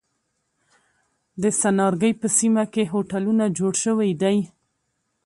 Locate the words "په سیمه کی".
2.21-2.83